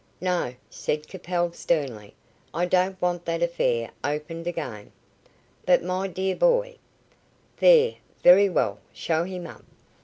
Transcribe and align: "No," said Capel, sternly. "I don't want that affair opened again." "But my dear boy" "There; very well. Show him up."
"No," 0.19 0.55
said 0.71 1.07
Capel, 1.07 1.51
sternly. 1.51 2.15
"I 2.55 2.65
don't 2.65 2.99
want 2.99 3.25
that 3.25 3.43
affair 3.43 3.91
opened 4.03 4.47
again." 4.47 4.91
"But 5.63 5.83
my 5.83 6.07
dear 6.07 6.35
boy" 6.35 6.77
"There; 7.57 7.93
very 8.23 8.49
well. 8.49 8.79
Show 8.93 9.25
him 9.25 9.45
up." 9.45 9.63